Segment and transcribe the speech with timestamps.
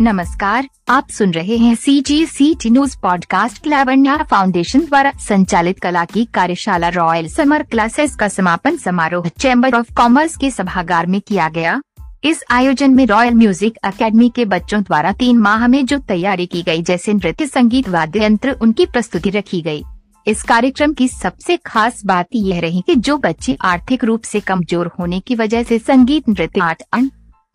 [0.00, 5.80] नमस्कार, आप सुन रहे हैं C G C T news podcast Lavanya foundation द्वारा संचालित
[5.80, 11.20] कला की कार्यशाला रॉयल समर क्लासेस का समापन समारोह चैम्बर ऑफ़ कॉमर्स के सभागार में
[11.20, 11.80] किया गया
[12.24, 16.62] इस आयोजन में रॉयल म्यूज़िक एकेडमी के बच्चों द्वारा तीन माह में जो तैयारी की
[16.62, 19.84] गई, जैसे नृत्य, संगीत, वाद्य यंत्र, उनकी प्रस्तुति रखी गई।
[20.26, 24.90] इस कार्यक्रम की सबसे खास बात यह रही कि जो बच्चे आर्थिक रूप से कमज़ोर
[24.98, 27.10] होने की वजह से संगीत, नृत्य, आर्ट, एंड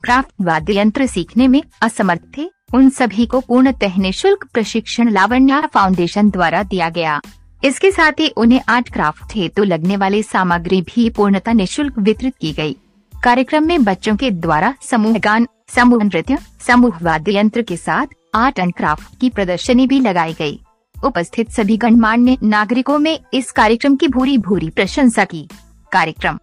[0.05, 6.29] क्राफ्ट वाद्य यंत्र सीखने में असमर्थ थे उन सभी को पूर्णतः निःशुल्क प्रशिक्षण लावण्या फाउंडेशन
[6.29, 7.19] द्वारा दिया गया
[7.63, 12.51] इसके साथ ही उन्हें आर्ट क्राफ्ट हेतु लगने वाली सामग्री भी पूर्णतः निःशुल्क वितरित की
[12.51, 12.75] गई।
[13.23, 16.37] कार्यक्रम में बच्चों के द्वारा समूह गान, समूह नृत्य,
[16.67, 20.59] समूह वाद्य यंत्र के साथ आर्ट एंड क्राफ्ट की प्रदर्शनी भी लगाई गई।
[20.95, 25.47] उपस्थित सभी गणमान्य नागरिकों में इस कार्यक्रम की भूरी भूरी प्रशंसा की
[25.91, 26.39] कार्यक्रम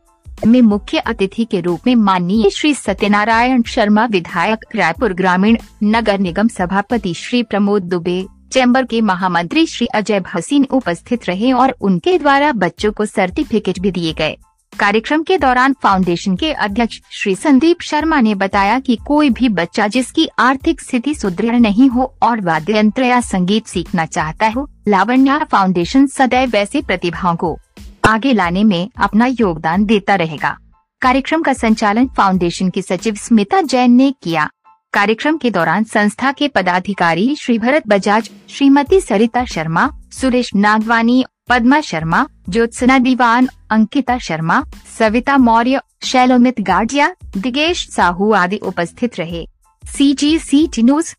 [0.47, 6.49] में मुख्य अतिथि के रूप में माननीय श्री सत्यनारायण शर्मा, विधायक, रायपुर ग्रामीण नगर निगम
[6.49, 12.53] सभापति श्री प्रमोद दुबे, चैम्बर के महामंत्री श्री अजय भसीन उपस्थित रहे और उनके द्वारा
[12.53, 14.37] बच्चों को सर्टिफिकेट भी दिए गए।
[14.73, 19.87] कार्यक्रम के दौरान फाउंडेशन के अध्यक्ष श्री संदीप शर्मा ने बताया कि कोई भी बच्चा
[19.87, 25.39] जिसकी आर्थिक स्थिति सुदृढ़ नहीं हो और वाद्य यंत्र या संगीत सीखना चाहता हो, लावण्या
[25.39, 27.59] फाउंडेशन सदैव ऐसे प्रतिभाओं को
[28.05, 30.57] आगे लाने में अपना योगदान देता रहेगा।
[31.01, 34.51] कार्यक्रम का संचालन फाउंडेशन की सचिव स्मिता जैन ने किया।
[34.93, 41.81] कार्यक्रम के दौरान संस्था के पदाधिकारी श्री भरत बजाज, श्रीमती सरिता शर्मा, सुरेश नागवानी, पद्मा
[41.81, 44.63] शर्मा, ज्योत्सना दीवान, अंकिता शर्मा,
[44.99, 49.47] सविता मौर्य, शैलोमित गाडिया दिगेश साहू आदि उपस्थित रहे।
[49.87, 51.15] सी जी सी टी न्यूज़